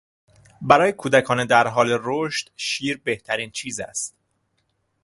[0.61, 4.15] برای کودکان در حال رشد شیر بهترین چیز است.